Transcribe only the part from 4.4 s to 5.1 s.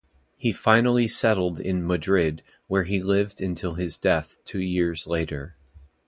two years